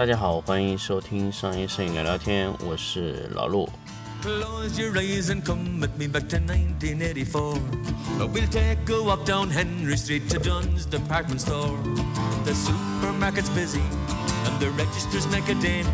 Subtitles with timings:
[0.00, 3.68] 大家好，欢迎收听商业摄影聊聊天，我是老陆。
[4.22, 7.58] Close your eyes and come with me back to 1984.
[8.18, 11.76] We'll take a walk down Henry Street to Dunn's department store.
[12.46, 13.82] The supermarket's busy
[14.46, 15.84] and the registers make a din.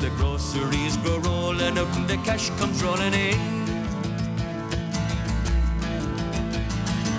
[0.00, 3.59] The groceries go rolling out and the cash comes rolling in.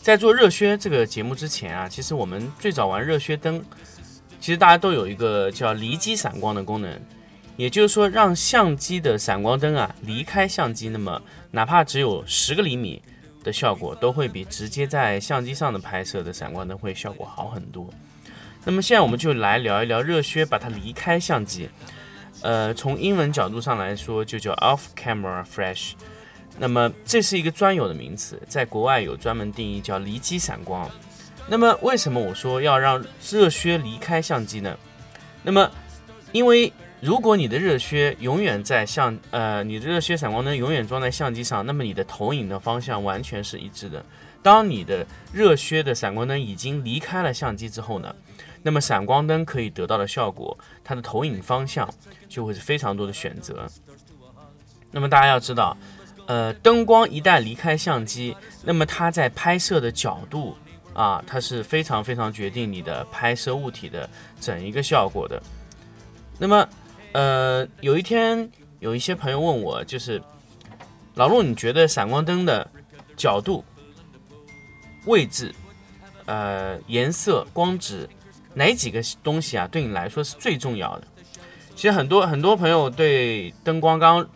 [0.00, 3.62] 在做热靴这个节目之前啊，其实我们最早玩热靴灯，
[4.40, 6.98] 其实大家都有一个叫离机闪光的功能。
[7.56, 13.02] 也就是说，让相机的闪光灯啊离开相机，那么哪怕只有十个厘米
[13.42, 17.90] 的效果，都会比直接在相机上的拍摄的闪光灯会效果好很多。
[18.64, 21.68] 那么现在我们就来聊一聊热靴，把它离开相机。
[22.42, 25.94] 呃，从英文角度上来说，就叫 off camera flash。
[26.58, 30.90] 那么这是一个专有的名词，在国外有专门定义叫离机闪光。
[31.48, 34.76] 那么为什么我说要让热靴离开相机呢？
[35.42, 35.70] 那么
[36.32, 44.04] 因为如果你的热靴永远在相呃，你的热靴闪光灯永远装在相机上，那么你的投影的方向完全是一致的。
[44.42, 48.14] 当你的热靴的闪光灯已经离开了相机之后呢，
[48.62, 51.88] 那么闪光灯可以得到的效果，它的投影方向
[52.28, 53.66] 就会是非常多的选择。
[54.90, 55.76] 那么大家要知道，
[56.28, 60.54] 呃，灯光一旦离开相机，那么它在拍摄的角度
[60.92, 64.08] 啊，它是非常非常决定你的拍摄物体的
[64.38, 65.42] 整一个效果的。
[66.38, 66.68] 那么
[67.12, 68.46] 呃，有一天
[68.78, 70.22] 有一些朋友问我，就是
[71.14, 72.70] 老陆，你觉得闪光灯的
[73.16, 73.64] 角度、
[75.06, 75.54] 位置、
[76.26, 78.06] 呃颜色、光质
[78.52, 81.08] 哪几个东西啊，对你来说是最重要的？
[81.74, 84.28] 其实很多很多朋友对灯光刚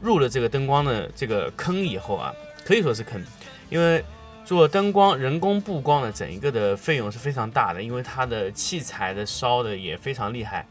[0.00, 2.32] 入了这个灯光的这个坑以后啊，
[2.64, 3.22] 可以说是坑，
[3.68, 4.04] 因为
[4.44, 10.66] 做灯光人工布光的整一个的费用是非常大的，因为它的器材的烧的也非常厉害。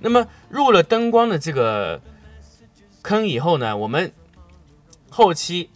[0.00, 2.00] 那么入了灯光的这个
[3.02, 4.12] 坑以后呢，我们
[5.08, 5.70] 后期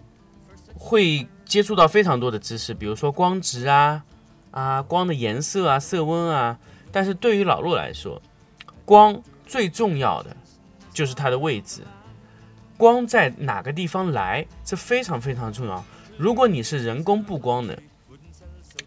[0.75, 4.05] 会接触到非常多的知识，比如说光值啊、
[4.51, 6.59] 啊光的颜色啊、色温啊。
[6.93, 8.21] 但是对于老陆来说，
[8.85, 10.37] 光最重要的
[10.93, 11.83] 就是它的位置，
[12.81, 15.85] 光在哪个地方来，这非常非常重要。
[16.17, 17.79] 如果你是人工布光的，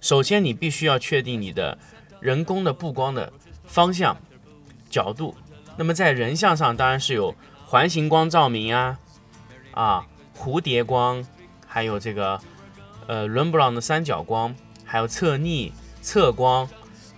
[0.01, 1.77] 首先你必须要确定你的
[2.19, 3.31] 人工的布光的
[3.67, 4.17] 方向。
[4.89, 5.35] 角度，
[5.77, 7.35] 那么在人像上当然是有
[7.67, 8.99] 环形光照明啊，
[9.71, 11.23] 啊蝴蝶光，
[11.67, 12.41] 还有这个
[13.05, 15.71] 呃伦勃朗的三角光，还有侧逆、
[16.01, 16.67] 侧光、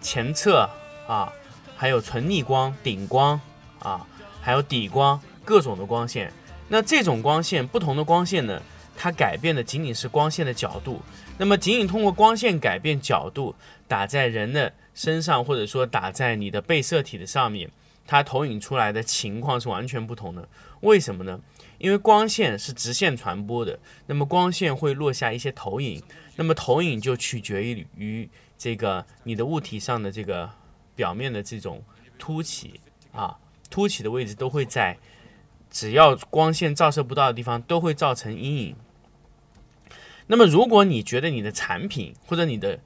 [0.02, 0.70] 前侧
[1.08, 1.32] 啊，
[1.78, 3.40] 还有纯逆光、顶光
[3.80, 4.06] 啊，
[4.42, 6.34] 还有底光，各种的光线。
[6.68, 8.62] 那这种光线，不同的光线呢，
[8.96, 11.02] 它改变的仅仅是光线的角度。
[11.38, 13.56] 那么仅仅通过光线改变角度，
[13.88, 17.70] 打在人的身上，或者说打在你的被摄体的上面，
[18.08, 20.48] 它投影出来的情况是完全不同的。
[20.82, 21.40] 为什么呢？
[21.78, 23.78] 因为光线是直线传播的，
[24.08, 26.02] 那么光线会落下一些投影，
[26.38, 30.50] 那么投影就取决于于这个你的物体上的这个
[30.96, 31.84] 表面的这种
[32.18, 32.80] 凸起
[33.12, 33.38] 啊，
[33.70, 34.98] 凸起的位置都会在
[35.76, 38.78] 只要光线照射不到的地方都会造成阴影。
[40.28, 42.80] 那么如果你觉得你的产品或者你的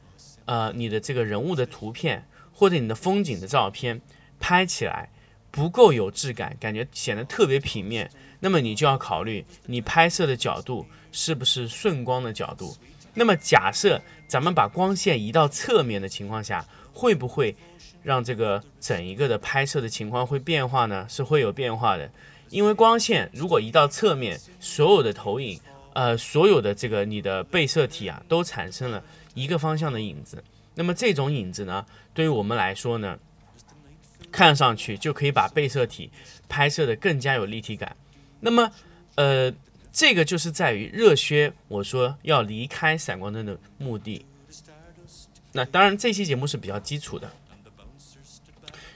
[0.46, 4.02] 呃，你的这个人物的图片或者你的风景的照片
[4.40, 5.12] 拍起来
[5.52, 8.10] 不够有质感，感觉显得特别平面，
[8.40, 12.76] 那么你就要考虑你拍摄的角度是不是顺光的角度。
[13.14, 17.56] 那么假设咱们把光线移到侧面的情况下，会不会
[18.02, 21.06] 让这个整一个的拍摄的情况会变化呢？
[21.08, 22.12] 是会有变化的，
[22.50, 25.60] 因为光线如果移到侧面，所有的投影，
[25.94, 29.04] 呃，所有的这个你的被摄体啊，都产生了。
[29.36, 30.44] 一个方向的影子，
[30.76, 33.18] 那么这种影子呢，对于我们来说呢，
[34.32, 36.12] 看上去就可以把被摄体
[36.50, 37.96] 拍摄的更加有立体感。
[38.42, 38.70] 那么，
[39.16, 39.54] 呃，
[39.94, 44.26] 这个就是在于热靴，我说要离开闪光灯的目的。
[45.54, 47.32] 那当然，这期节目是比较基础的，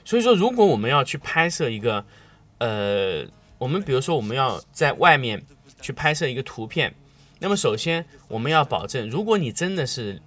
[0.04, 2.04] 所以说，如果我们要去拍摄一个，
[2.58, 3.24] 呃，
[3.64, 5.42] 我们比如说我们要在外面
[5.80, 6.94] 去拍摄一个图片，
[7.38, 10.20] 那么首先我们要保证，如果你真的是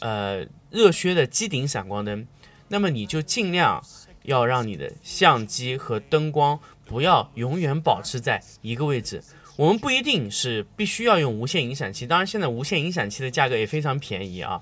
[0.00, 2.26] 呃热靴的机顶闪光灯，
[2.68, 3.82] 那么你就尽量
[4.24, 9.24] 要让你的相机和灯光不要永远保持在一个位置。
[9.56, 14.60] 我们不一定是必须要用无线引闪器，当然现在无线引闪器的价格也非常便宜啊。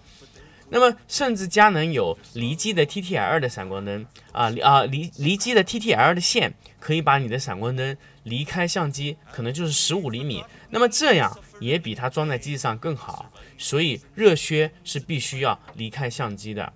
[0.71, 10.45] 那么甚至佳能有离机的 TTL 的闪光灯啊啊离离机的 TTL 的线可以把你的闪光灯离开相机，可能就是十五厘米。
[10.71, 13.31] 那么这样也比它装在机子上更好。
[13.59, 16.73] 所以热靴是必须要离开相机的。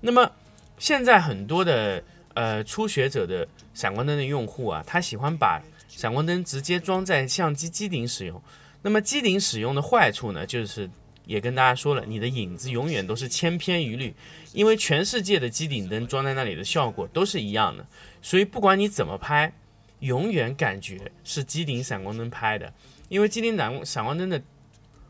[0.00, 0.32] 那么
[0.78, 2.02] 现在很多的
[2.34, 8.42] 呃初学者的闪光灯的用户啊，他喜欢把闪光灯直接装在相机机顶使用。
[8.82, 10.88] 那么机顶使用的坏处呢，就是
[11.26, 14.14] 也跟大家说了，你的影子永远都是千篇一律，
[14.54, 17.86] 因为全世界的机顶灯装在那里的效果都是一样的，
[18.22, 19.52] 所以不管你怎么拍，
[19.98, 22.72] 永远感觉是机顶闪光灯拍的，
[23.10, 24.42] 因为机顶闪闪光灯的。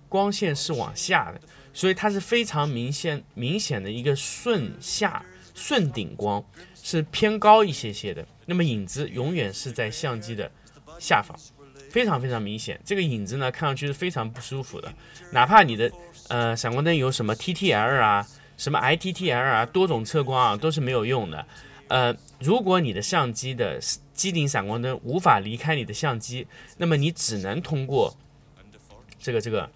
[0.09, 1.41] 光线是往下的，
[1.75, 5.23] 所以它是非常明显明显的一个顺下
[5.53, 6.43] 顺顶光，
[6.81, 8.25] 是偏高一些些的。
[8.47, 10.49] 那么影子永远是在相机的
[11.01, 11.37] 下方，
[11.91, 12.81] 非常非常明显。
[12.85, 14.95] 这个影子呢，看上去是非常不舒服的。
[15.33, 15.91] 哪怕你的
[16.29, 18.27] 呃闪光灯有什么 TTL 啊，
[18.57, 21.47] 什么 ITTL 啊，多种测光啊，都是没有用的。
[21.89, 23.79] 呃，如果你的相机的
[24.13, 26.47] 机顶闪光灯无法离开你的相机，
[26.77, 28.17] 那么你只能通过
[29.19, 29.69] 这个这个。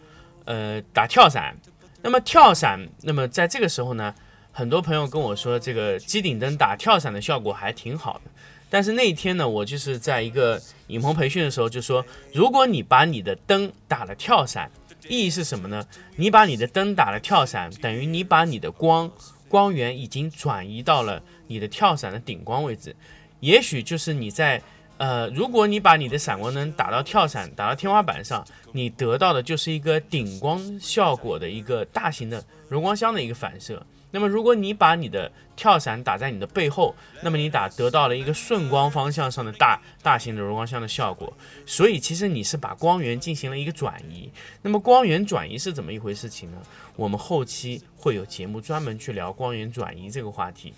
[0.47, 1.55] 呃，打跳伞，
[2.03, 4.13] 那么跳伞，那么在这个时候呢，
[4.51, 8.31] 很多朋友跟我说，这个机顶灯打跳伞的效果还挺好的。
[8.69, 14.69] 但是那一天呢，我就是在一个影棚培训的时候就说，如果你把你的灯打了跳伞，
[15.11, 15.85] 意义是什么呢？
[16.15, 19.11] 你把你的灯打了跳伞，等于你把你的光
[19.49, 22.95] 光源已经转移到了你的跳伞的顶光位置，
[23.41, 24.63] 也许就是你在。
[25.01, 33.83] 呃，如果你把你的闪光灯打到跳伞，打到天花板上，你得到的就是一个顶光效果的一个大型的柔光箱的一个反射。
[34.11, 41.33] 那么，如果你把你的跳伞打在你的背后，那么你打得到了一个顺光方向上的大大型的柔光箱的效果。
[41.65, 44.31] 所以，其实你是把光源进行了一个转移。
[44.63, 46.59] 那么，光源转移是怎么一回事情呢？
[46.97, 50.75] 我们后期会有节目专门去聊光源转移这个话题。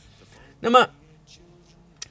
[0.61, 0.89] 那么，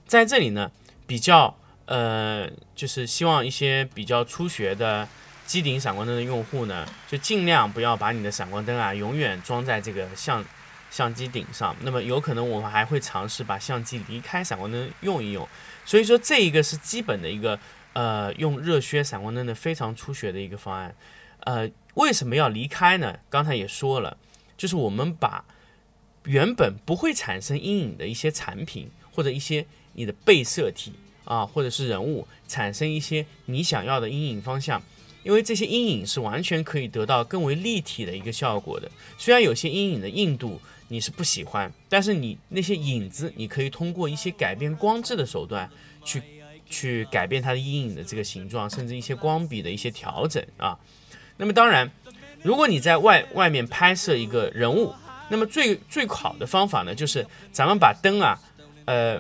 [0.05, 0.71] 在这里呢，
[1.05, 1.55] 比较。
[1.87, 5.05] 呃，就是希望一些比较初学的
[5.45, 10.45] 机顶闪光灯的用户呢，就尽量不要把你的闪光灯啊永远装在这个像
[10.91, 11.75] 相机顶上。
[11.81, 15.47] 那么有可能我们还会尝试把相机离开闪光灯用一用。
[15.83, 17.57] 所以说这一个是基本的一个
[17.93, 20.93] 呃用热靴闪光灯的非常初学的一个方案。
[21.39, 23.17] 呃，为什么要离开呢？
[23.29, 24.15] 刚才也说了，
[24.55, 25.43] 就是我们把
[26.25, 30.93] 原本不会产生阴影的一些产品或者一些你的被摄体。
[31.23, 34.81] 啊，或者是人物产生一些你想要的阴影方向，
[35.23, 38.91] 因为这些阴影是完全可以得到更为立体的一个效果的。
[39.19, 40.59] 虽然有些阴影的硬度
[40.91, 45.69] 你是不喜欢，但是你那些影子，你可以通过一些改变光质的手段
[46.03, 46.21] 去
[46.69, 50.77] 去改变它的阴影的这个形状，甚至一些光笔的一些调整啊。
[51.37, 51.89] 那么当然，
[52.43, 54.93] 如果你在外外面拍摄一个人物，
[55.29, 58.37] 那么最最好的方法呢，就是咱们把灯啊，
[58.85, 59.19] 呃。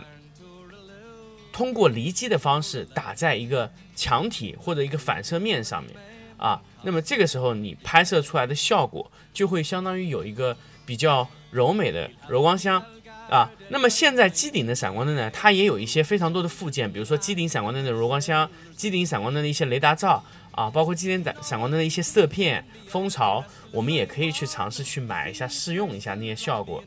[1.53, 5.93] 通过离机的方式打在一个墙体或者一个反射面上面
[6.37, 12.83] 啊，那么这个时候你拍摄出来的效果就会相当于有一个比较柔美的柔光箱
[13.29, 13.51] 啊。
[13.69, 26.83] 那么现在机顶的闪光灯呢，它也有一些非常多的附件，比如说机顶闪光灯的柔光箱、机顶闪光灯的一些雷达罩啊，包括机顶闪闪光灯的一些色片、蜂巢，我们也可以去尝试去买一下试用一下那些效果，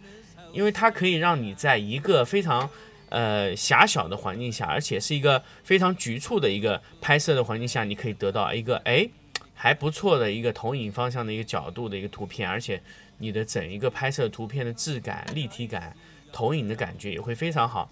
[0.53, 2.69] 因为它可以让你在一个非常。
[3.11, 9.09] 呃，狭小的环境下，而且是一个非常局促的一个拍摄的环境下，你可以得到一个哎
[9.55, 12.83] 还不错的一个投影方向的一个角度的一个图片，而且
[13.19, 15.97] 你的整一个拍摄图片的质感、立体感、
[16.33, 17.91] 投影的感觉也会非常好。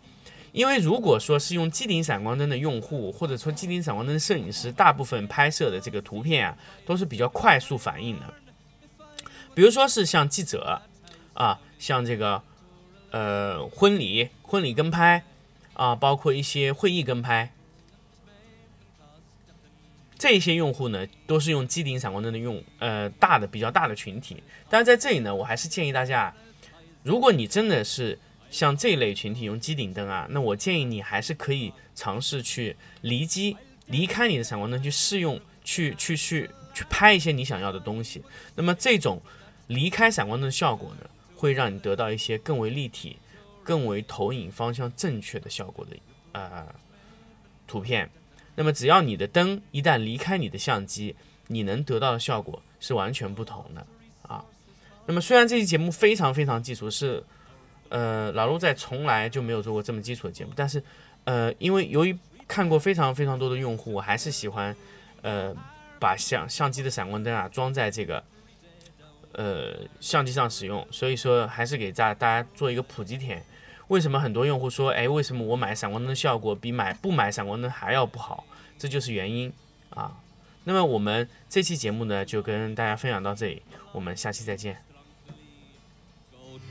[0.53, 8.35] 因为如果说是用机顶闪光灯的用户，或者说机顶闪光灯摄影师，大部分拍摄的这个图片啊，都是比较快速反应的。
[9.55, 10.81] 比如说是像记者
[11.35, 12.43] 啊，像这个。
[13.15, 15.23] 呃，婚礼、婚礼跟拍
[15.75, 17.53] 啊，包括一些会议跟拍，
[20.23, 24.41] 这些用户呢，都是用机顶闪光灯的用，呃，大的比较大的群体。
[24.71, 26.33] 但是在这里呢，我还是建议大家，
[27.03, 28.17] 如果你真的是
[28.49, 38.23] 像这类群体用机顶灯啊，那我建议你还是可以尝试去离机，离开你的闪光灯去试用，去去去去拍一些你想要的东西。
[38.55, 39.21] 那么这种
[39.67, 41.11] 离开闪光灯的效果呢？
[41.35, 43.17] 会让你得到一些更为立体、
[43.65, 45.97] 更为投影方向正确的效果的
[46.31, 46.65] 呃
[47.67, 48.09] 图片。
[48.55, 51.17] 那么，只要你的灯一旦离开你的相机，
[51.47, 53.87] 你能得到的效果是完全不同的
[54.23, 54.45] 啊。
[55.07, 57.25] 那么，虽然这期节目非常非常基础，是
[57.89, 60.83] 呃，老陆在从来就没有做过这么基础的节目，但是，
[61.25, 62.17] 呃，因为由于
[62.47, 64.77] 看过非常非常多的用户，我还是喜欢，
[65.23, 65.55] 呃，
[65.99, 68.23] 把相相机的闪光灯啊装在这个，
[69.33, 73.43] 呃，相机上使用，所以说还是给大大家做一个普及点。
[73.93, 78.43] 为什么很多用户说，哎，为什么我买闪光灯效果比买不买闪光灯还要不好？
[78.79, 79.53] 这就是原因
[79.91, 80.17] 啊。
[80.65, 83.61] 那么我们这期节目呢，就跟大家分享到这里，
[83.93, 84.79] 我们下期再见。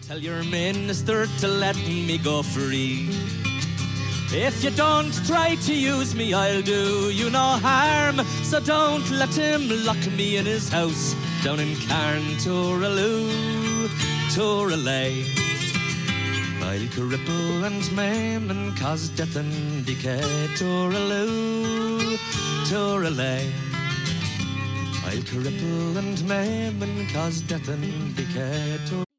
[0.08, 3.12] Tell your minister to let me go free.
[4.32, 8.26] If you don't try to use me, I'll do you no harm.
[8.44, 11.14] So don't let him lock me in his house
[11.44, 13.30] down in Cairn, Tooraloo,
[14.32, 15.51] Tooralay.
[16.64, 20.22] I'll cripple and maim and cause death and decay,
[20.56, 22.18] Tooraloo,
[22.70, 23.52] Tooralay.
[25.06, 29.11] I'll cripple and maim and cause death and decay.